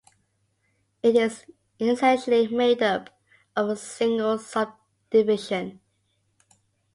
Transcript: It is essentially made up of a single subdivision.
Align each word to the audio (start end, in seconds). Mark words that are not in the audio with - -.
It 1.03 1.15
is 1.15 1.45
essentially 1.79 2.47
made 2.47 2.81
up 2.81 3.11
of 3.55 3.69
a 3.69 3.75
single 3.75 4.39
subdivision. 4.39 5.79